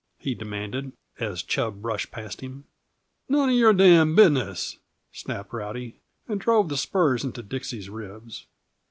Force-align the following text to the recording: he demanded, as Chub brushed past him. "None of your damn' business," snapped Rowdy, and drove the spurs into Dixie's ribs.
he 0.17 0.33
demanded, 0.33 0.93
as 1.19 1.43
Chub 1.43 1.79
brushed 1.79 2.09
past 2.09 2.41
him. 2.41 2.63
"None 3.29 3.49
of 3.49 3.55
your 3.55 3.71
damn' 3.71 4.15
business," 4.15 4.79
snapped 5.11 5.53
Rowdy, 5.53 5.99
and 6.27 6.41
drove 6.41 6.69
the 6.69 6.77
spurs 6.77 7.23
into 7.23 7.43
Dixie's 7.43 7.87
ribs. 7.87 8.47